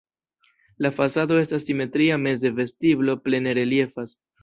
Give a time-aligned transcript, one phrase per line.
[0.85, 4.23] La fasado estas simetria, meze vestiblo plene reliefas.